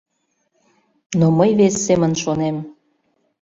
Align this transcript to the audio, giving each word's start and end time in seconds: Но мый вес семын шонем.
Но 1.19 1.25
мый 1.37 1.51
вес 1.59 1.75
семын 1.85 2.13
шонем. 2.21 2.57